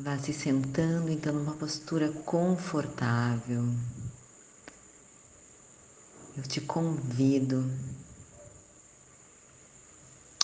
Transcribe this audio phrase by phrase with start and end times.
[0.00, 3.64] Vá se sentando então numa postura confortável.
[6.36, 7.68] Eu te convido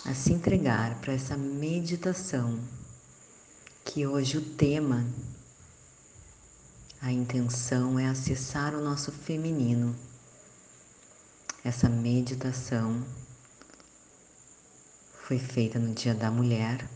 [0.05, 2.59] a se entregar para essa meditação
[3.85, 5.07] que hoje o tema,
[7.01, 9.95] a intenção é acessar o nosso feminino.
[11.63, 13.07] Essa meditação
[15.13, 16.89] foi feita no Dia da Mulher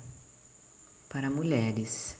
[1.08, 2.16] para mulheres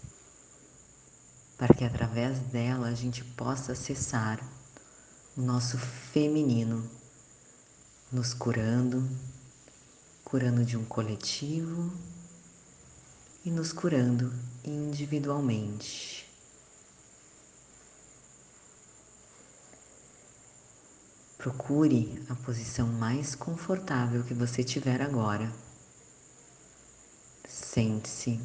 [1.58, 4.40] para que através dela a gente possa acessar
[5.36, 6.88] o nosso feminino,
[8.12, 9.06] nos curando,
[10.24, 11.92] curando de um coletivo
[13.44, 14.32] e nos curando
[14.64, 16.28] individualmente.
[21.36, 25.52] Procure a posição mais confortável que você tiver agora.
[27.48, 28.40] Sente-se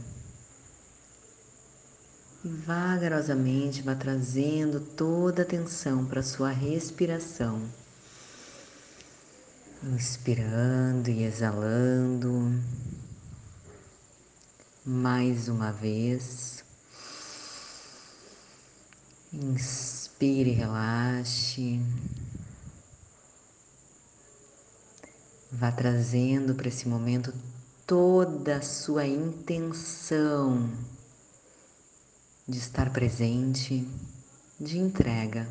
[2.44, 7.62] e vagarosamente vá trazendo toda a atenção para a sua respiração.
[9.82, 12.54] Inspirando e exalando.
[14.86, 16.66] Mais uma vez.
[19.32, 21.80] Inspire relaxe.
[25.50, 27.34] Vá trazendo para esse momento
[27.88, 30.70] toda a sua intenção
[32.48, 33.88] de estar presente,
[34.60, 35.48] de entrega,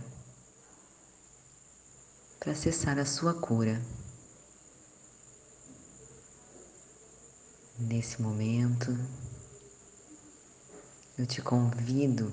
[2.39, 3.81] para acessar a sua cura.
[7.79, 8.97] Nesse momento,
[11.17, 12.31] eu te convido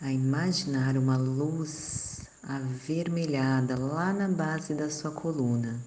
[0.00, 5.82] a imaginar uma luz avermelhada lá na base da sua coluna.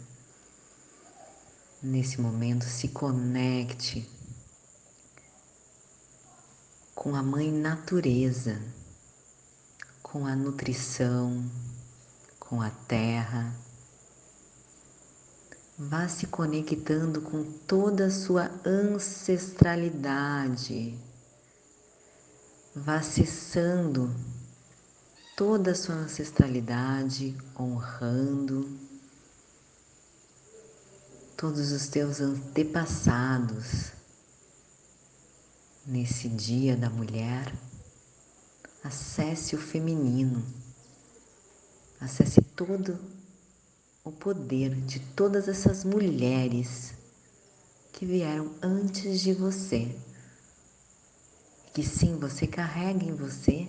[1.81, 4.16] Nesse momento, se conecte
[6.97, 8.59] com a mãe natureza,
[10.01, 11.45] com a nutrição,
[12.39, 13.55] com a terra.
[15.77, 20.97] Vá se conectando com toda a sua ancestralidade.
[22.75, 24.09] Vá acessando
[25.35, 28.67] toda a sua ancestralidade, honrando
[31.37, 33.96] todos os teus antepassados
[35.89, 37.49] Nesse Dia da Mulher,
[38.83, 40.45] acesse o feminino,
[42.01, 42.99] acesse todo
[44.03, 46.93] o poder de todas essas mulheres
[47.93, 49.97] que vieram antes de você.
[51.73, 53.65] Que sim, você carrega em você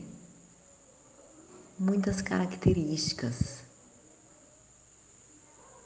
[1.79, 3.61] muitas características,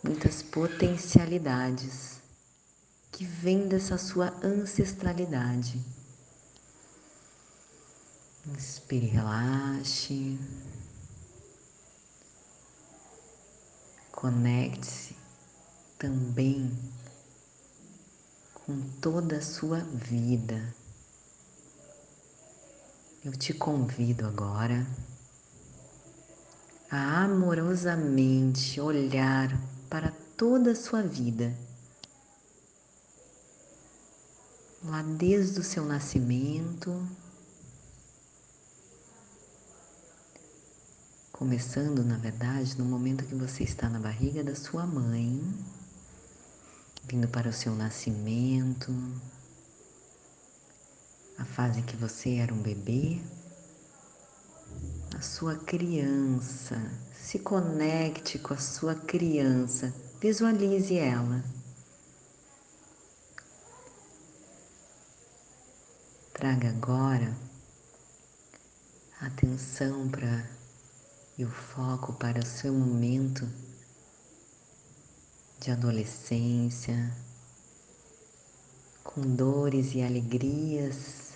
[0.03, 2.23] muitas potencialidades
[3.11, 6.02] que vêm dessa sua ancestralidade.
[8.45, 10.37] Inspire, relaxe.
[14.11, 15.17] Conecte-se
[15.97, 16.77] também
[18.53, 20.75] com toda a sua vida.
[23.25, 24.85] Eu te convido agora
[26.91, 29.57] a amorosamente olhar
[29.89, 31.57] para toda a sua vida,
[34.83, 37.22] lá desde o seu nascimento
[41.43, 45.43] Começando, na verdade, no momento que você está na barriga da sua mãe,
[47.09, 48.95] vindo para o seu nascimento,
[51.37, 53.21] a fase que você era um bebê,
[55.19, 56.81] a sua criança.
[57.13, 61.45] Se conecte com a sua criança, visualize ela.
[66.33, 67.37] Traga agora
[69.21, 70.62] atenção para
[71.39, 73.49] e o foco para o seu momento
[75.61, 77.13] de adolescência,
[79.03, 81.35] com dores e alegrias,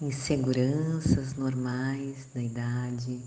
[0.00, 3.20] inseguranças normais da idade.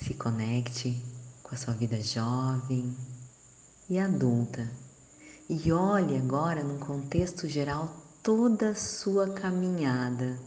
[0.00, 1.02] Se conecte
[1.42, 2.96] com a sua vida jovem
[3.88, 4.70] e adulta
[5.48, 10.38] e olhe agora, num contexto geral, toda a sua caminhada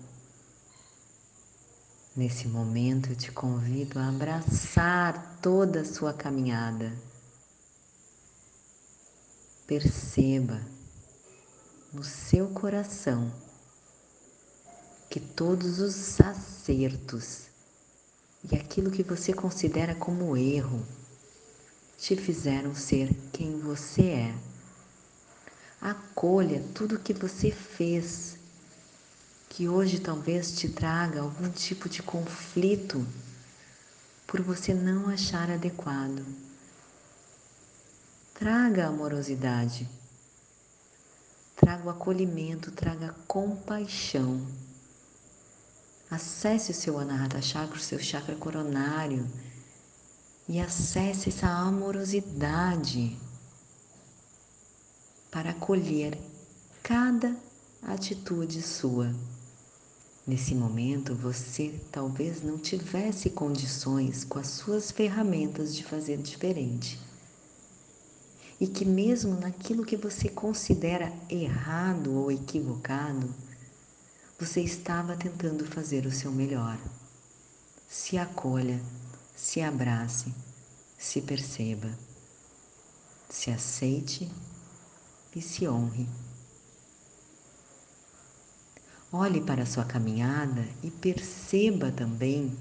[2.17, 6.91] Nesse momento eu te convido a abraçar toda a sua caminhada.
[9.67, 10.59] Perceba
[11.93, 13.31] no seu coração
[15.11, 17.43] que todos os acertos
[18.51, 20.83] e aquilo que você considera como erro
[21.99, 24.35] te fizeram ser quem você é.
[25.79, 28.36] Acolha tudo que você fez,
[29.57, 33.03] que hoje talvez te traga algum tipo de conflito
[34.27, 36.23] por você não achar adequado.
[38.35, 39.89] Traga amorosidade,
[41.55, 44.45] traga o acolhimento, traga compaixão.
[46.07, 49.27] Acesse o seu Anahata Chakra, o seu chakra coronário
[50.47, 53.17] e acesse essa amorosidade
[55.31, 56.15] para acolher
[56.83, 57.35] cada
[57.81, 59.11] atitude sua.
[60.27, 66.99] Nesse momento, você talvez não tivesse condições com as suas ferramentas de fazer diferente.
[68.59, 73.33] E que, mesmo naquilo que você considera errado ou equivocado,
[74.37, 76.77] você estava tentando fazer o seu melhor.
[77.87, 78.81] Se acolha,
[79.33, 80.33] se abrace,
[80.97, 81.89] se perceba,
[83.29, 84.29] se aceite
[85.33, 86.05] e se honre.
[89.11, 92.57] Olhe para a sua caminhada e perceba também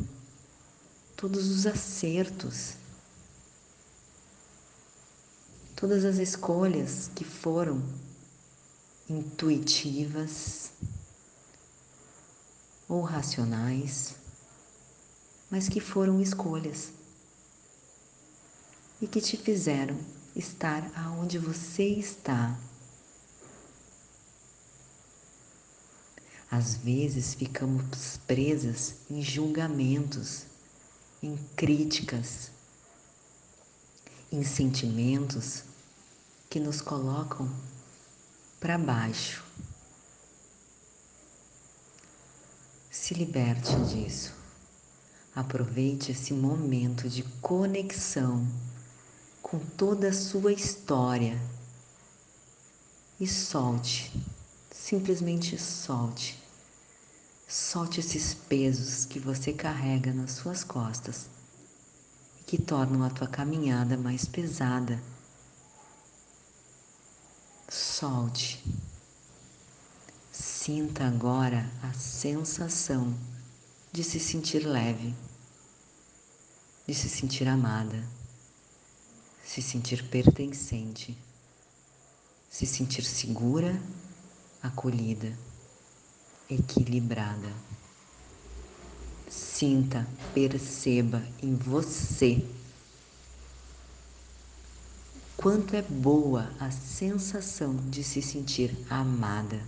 [1.16, 2.74] todos os acertos,
[5.74, 7.82] todas as escolhas que foram
[9.10, 10.70] intuitivas
[12.88, 14.14] ou racionais,
[15.50, 16.92] mas que foram escolhas
[19.00, 19.98] e que te fizeram
[20.36, 22.56] estar aonde você está.
[26.56, 30.44] Às vezes ficamos presas em julgamentos,
[31.22, 32.50] em críticas,
[34.32, 35.64] em sentimentos
[36.48, 37.46] que nos colocam
[38.58, 39.44] para baixo.
[42.90, 44.32] Se liberte disso.
[45.34, 48.48] Aproveite esse momento de conexão
[49.42, 51.38] com toda a sua história
[53.20, 54.10] e solte,
[54.70, 56.45] simplesmente solte.
[57.46, 61.26] Solte esses pesos que você carrega nas suas costas
[62.40, 65.02] e que tornam a tua caminhada mais pesada.
[67.68, 68.64] Solte.
[70.32, 73.16] Sinta agora a sensação
[73.92, 75.14] de se sentir leve,
[76.86, 78.04] de se sentir amada
[79.46, 81.16] se sentir pertencente,
[82.50, 83.80] se sentir segura,
[84.60, 85.38] acolhida,
[86.48, 87.52] equilibrada.
[89.28, 92.44] Sinta, perceba em você
[95.36, 99.60] quanto é boa a sensação de se sentir amada.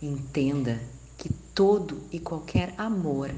[0.00, 0.80] Entenda
[1.16, 3.34] que todo e qualquer amor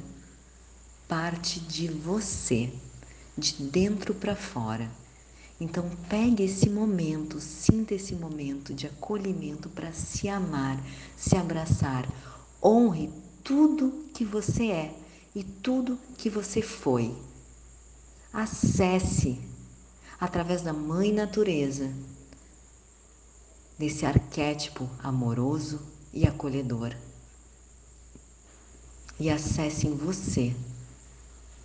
[1.09, 2.73] parte de você
[3.37, 4.91] de dentro para fora.
[5.59, 10.79] Então, pegue esse momento, sinta esse momento de acolhimento para se amar,
[11.17, 12.07] se abraçar.
[12.63, 13.11] Honre
[13.43, 14.95] tudo que você é
[15.35, 17.15] e tudo que você foi.
[18.33, 19.41] Acesse
[20.21, 21.91] através da Mãe Natureza,
[23.79, 25.81] desse arquétipo amoroso
[26.13, 26.95] e acolhedor.
[29.19, 30.55] E acesse em você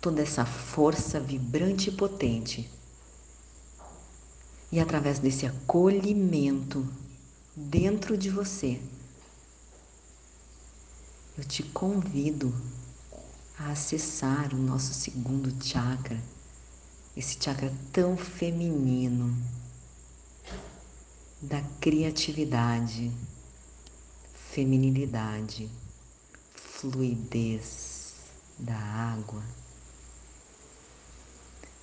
[0.00, 2.70] toda essa força vibrante e potente.
[4.72, 6.88] E através desse acolhimento
[7.54, 8.80] dentro de você,
[11.36, 12.54] eu te convido
[13.58, 16.18] a acessar o nosso segundo chakra,
[17.14, 19.36] esse chakra tão feminino
[21.42, 23.12] da criatividade,
[24.52, 25.68] feminilidade,
[26.54, 28.14] fluidez
[28.58, 29.42] da água.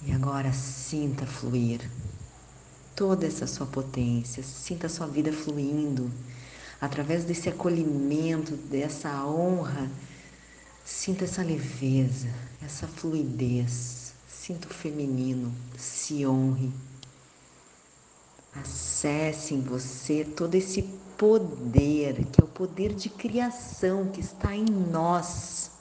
[0.02, 1.88] E agora sinta fluir
[3.00, 6.12] toda essa sua potência, sinta a sua vida fluindo
[6.82, 9.90] através desse acolhimento, dessa honra.
[10.84, 12.28] Sinta essa leveza,
[12.62, 14.12] essa fluidez.
[14.28, 16.74] Sinta o feminino, se honre.
[18.54, 20.82] Acesse em você todo esse
[21.18, 25.72] poder, que é o poder de criação que está em nós.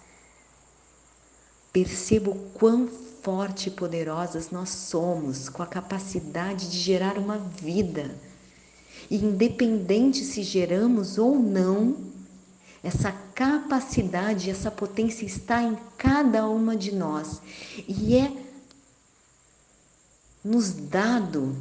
[1.72, 2.88] Perceba o quão
[3.22, 8.14] forte e poderosas nós somos, com a capacidade de gerar uma vida.
[9.10, 11.96] E independente se geramos ou não,
[12.82, 17.40] essa capacidade, essa potência está em cada uma de nós
[17.88, 18.32] e é
[20.44, 21.56] nos dado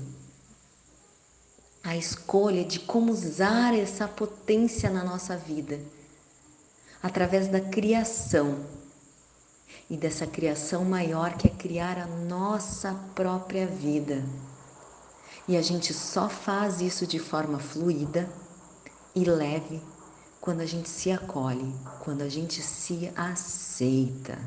[1.84, 5.80] a escolha de como usar essa potência na nossa vida
[7.02, 8.77] através da criação
[9.90, 14.24] e dessa criação maior que é criar a nossa própria vida.
[15.48, 18.30] E a gente só faz isso de forma fluida
[19.16, 19.82] e leve
[20.42, 24.38] quando a gente se acolhe, quando a gente se aceita.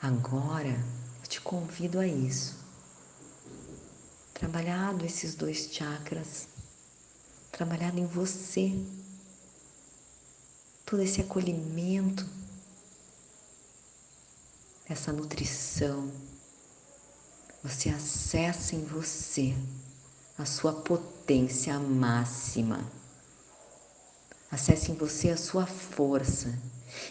[0.00, 0.68] Agora
[1.22, 2.56] eu te convido a isso.
[4.32, 6.46] Trabalhado esses dois chakras,
[7.50, 8.72] trabalhado em você,
[10.88, 12.26] todo esse acolhimento,
[14.88, 16.10] essa nutrição,
[17.62, 19.54] você acessa em você
[20.38, 22.90] a sua potência máxima.
[24.50, 26.58] Acesse em você a sua força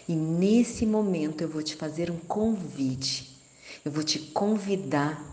[0.08, 3.40] e nesse momento eu vou te fazer um convite,
[3.86, 5.24] eu vou te convidar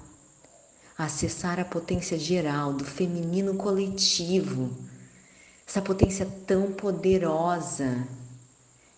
[0.99, 4.71] a acessar a potência geral do feminino coletivo,
[5.67, 8.07] essa potência tão poderosa.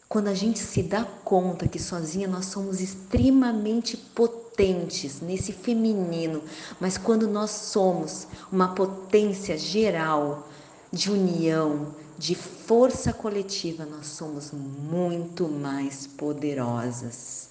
[0.09, 6.43] Quando a gente se dá conta que sozinha nós somos extremamente potentes nesse feminino,
[6.79, 10.49] mas quando nós somos uma potência geral
[10.93, 17.51] de união, de força coletiva, nós somos muito mais poderosas.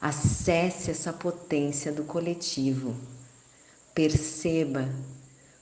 [0.00, 2.96] Acesse essa potência do coletivo.
[3.94, 4.88] Perceba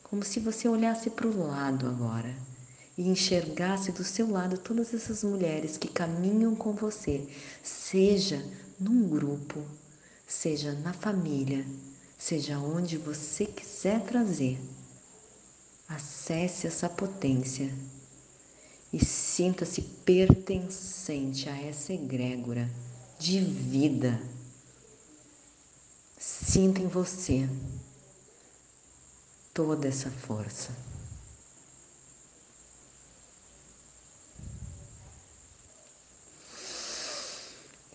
[0.04, 2.47] como se você olhasse para o lado agora
[2.98, 7.24] e enxergasse do seu lado todas essas mulheres que caminham com você,
[7.62, 8.44] seja
[8.78, 9.64] num grupo,
[10.26, 11.64] seja na família,
[12.18, 14.58] seja onde você quiser trazer.
[15.88, 17.72] Acesse essa potência
[18.92, 22.68] e sinta-se pertencente a essa egrégora
[23.16, 24.20] de vida.
[26.18, 27.48] Sinta em você
[29.54, 30.87] toda essa força.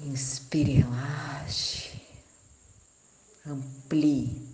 [0.06, 2.02] Inspire, relaxe,
[3.46, 4.48] amplie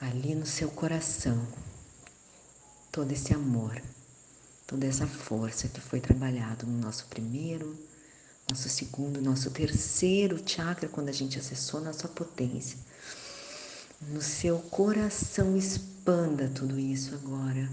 [0.00, 1.46] ali no seu coração
[2.92, 3.82] todo esse amor
[4.68, 7.74] toda essa força que foi trabalhado no nosso primeiro,
[8.50, 12.78] nosso segundo, nosso terceiro chakra, quando a gente acessou nossa potência.
[14.02, 17.66] No seu coração expanda tudo isso agora.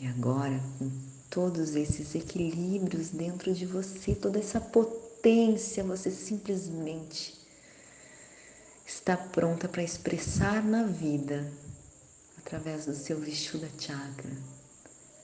[0.00, 0.88] E agora, com
[1.30, 7.34] todos esses equilíbrios dentro de você, toda essa potência, você simplesmente
[8.86, 11.52] está pronta para expressar na vida
[12.38, 14.30] através do seu Vishuddha Chakra,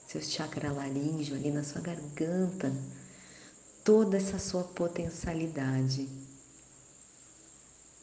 [0.09, 2.73] seu chakra laríngeo ali na sua garganta,
[3.85, 6.09] toda essa sua potencialidade,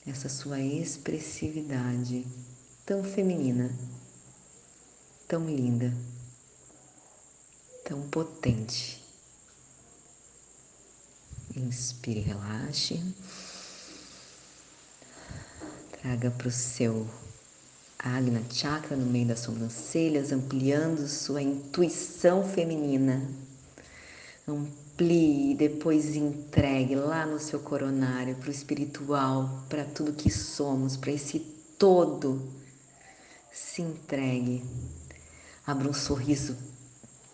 [0.07, 2.25] essa sua expressividade
[2.85, 3.69] tão feminina,
[5.27, 5.93] tão linda,
[7.89, 9.03] tão potente.
[11.57, 13.03] Inspire, relaxe.
[15.99, 17.07] Traga para o seu
[17.97, 23.27] Agna Chakra no meio das sobrancelhas, ampliando sua intuição feminina.
[24.47, 30.95] Amplie e depois entregue lá no seu coronário para o espiritual, para tudo que somos,
[30.95, 31.39] para esse
[31.79, 32.47] todo.
[33.51, 34.63] Se entregue.
[35.65, 36.55] Abra um sorriso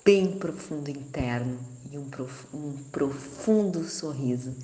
[0.05, 1.59] bem profundo interno
[1.91, 4.55] e um, prof um profundo sorriso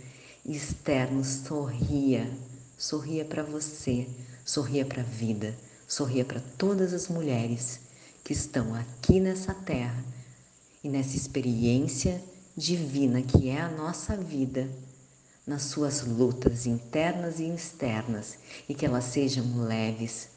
[0.45, 1.25] externo.
[1.25, 2.31] Sorria,
[2.77, 4.07] sorria para você,
[4.45, 5.53] sorria para a vida
[5.91, 7.81] sorria para todas as mulheres
[8.23, 10.01] que estão aqui nessa terra
[10.81, 12.23] e nessa experiência
[12.55, 14.69] divina que é a nossa vida,
[15.45, 18.37] nas suas lutas internas e externas,
[18.69, 20.29] e que elas sejam leves,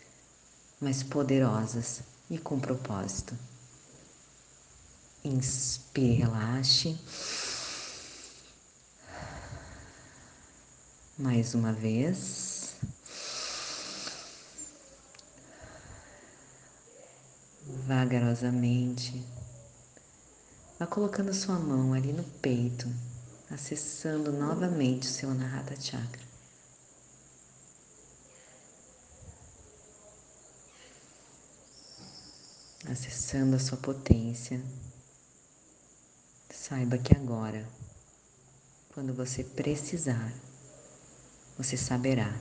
[0.80, 3.38] mas poderosas e com propósito.
[5.24, 6.98] Inspire, relaxe.
[11.18, 12.54] Mais uma vez.
[17.86, 19.24] vagarosamente.
[20.78, 22.88] Vá colocando sua mão ali no peito,
[23.50, 26.24] acessando novamente o seu Anahata Chakra.
[32.90, 34.60] Acessando a sua potência.
[36.66, 37.68] Saiba que agora,
[38.94, 40.32] quando você precisar,
[41.58, 42.34] você saberá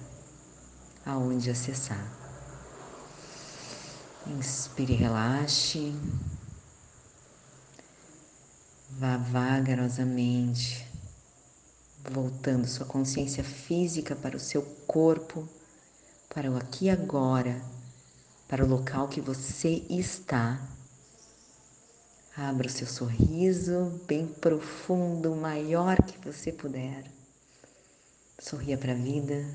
[1.06, 2.08] aonde acessar.
[4.26, 5.94] Inspire, relaxe.
[8.92, 10.88] Vá vagarosamente,
[12.10, 15.46] voltando sua consciência física para o seu corpo,
[16.34, 17.62] para o aqui e agora,
[18.48, 20.66] para o local que você está.
[22.36, 27.04] Abra o seu sorriso bem profundo, o maior que você puder.
[28.40, 29.46] Sorria para a vida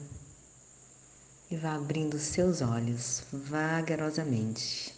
[1.50, 4.94] e vá abrindo seus olhos vagarosamente.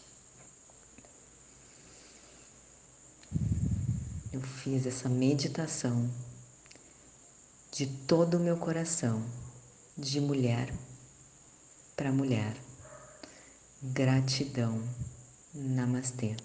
[4.30, 6.10] Eu fiz essa meditação
[7.72, 9.25] de todo o meu coração,
[9.96, 10.70] de mulher
[11.96, 12.54] para mulher.
[13.82, 14.82] Gratidão.
[15.54, 16.37] Namastê.